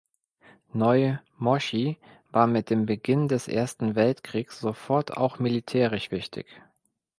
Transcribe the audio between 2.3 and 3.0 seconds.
war mit dem